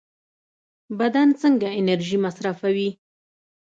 بدن 0.99 1.29
څنګه 1.41 1.67
انرژي 1.79 2.17
مصرفوي؟ 2.25 2.89